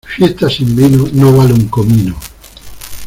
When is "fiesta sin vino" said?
0.15-1.07